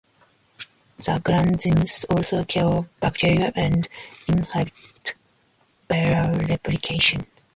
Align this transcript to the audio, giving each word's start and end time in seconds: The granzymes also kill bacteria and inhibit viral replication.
The 0.97 1.19
granzymes 1.23 2.05
also 2.09 2.43
kill 2.43 2.87
bacteria 2.99 3.51
and 3.55 3.87
inhibit 4.27 5.13
viral 5.87 6.47
replication. 6.49 7.27